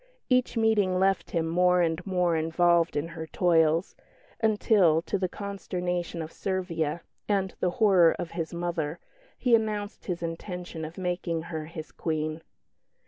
[0.29, 3.95] Each meeting left him more and more involved in her toils,
[4.39, 8.97] until, to the consternation of Servia and the horror of his mother,
[9.37, 12.41] he announced his intention of making her his Queen.